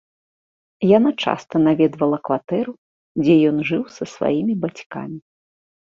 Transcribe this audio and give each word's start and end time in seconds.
Яна 0.97 1.11
часта 1.25 1.55
наведвала 1.67 2.17
кватэру, 2.29 2.73
дзе 3.23 3.35
ён 3.53 3.57
жыў 3.71 3.83
са 3.97 4.05
сваімі 4.15 4.53
бацькамі. 4.65 5.17